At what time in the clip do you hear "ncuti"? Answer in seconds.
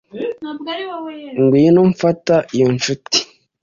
2.75-3.19